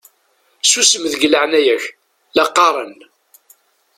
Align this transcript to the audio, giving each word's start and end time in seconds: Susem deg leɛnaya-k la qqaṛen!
Susem 0.69 1.05
deg 1.11 1.23
leɛnaya-k 1.31 1.83
la 2.35 2.45
qqaṛen! 2.49 2.95